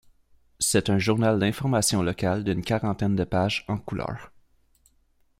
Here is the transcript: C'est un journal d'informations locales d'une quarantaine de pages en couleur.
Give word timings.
C'est 0.57 0.89
un 0.89 0.97
journal 0.97 1.37
d'informations 1.37 2.01
locales 2.01 2.43
d'une 2.43 2.63
quarantaine 2.63 3.15
de 3.15 3.23
pages 3.23 3.65
en 3.67 3.77
couleur. 3.77 4.31